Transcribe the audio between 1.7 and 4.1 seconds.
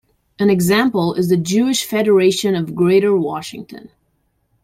Federation of Greater Washington.